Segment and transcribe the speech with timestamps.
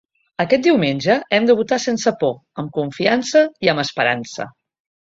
[0.43, 4.53] “Aquest diumenge hem de votar sense por, amb confiança i amb esperança”.